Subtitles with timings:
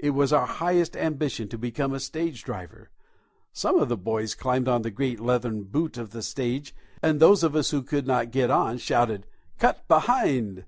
[0.00, 2.90] It was our highest ambition to become a stage driver.
[3.52, 7.44] Some of the boys climbed on the great leathern boot of the stage, and those
[7.44, 9.26] of us who could not get on shouted
[9.60, 10.64] "Cut behind!"